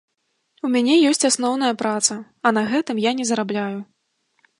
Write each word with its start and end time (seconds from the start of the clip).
У 0.67 0.69
мяне 0.75 0.95
ёсць 1.09 1.27
асноўная 1.29 1.69
праца, 1.81 2.17
а 2.47 2.53
на 2.59 2.63
гэтым 2.71 3.03
я 3.05 3.11
не 3.21 3.25
зарабляю. 3.33 3.79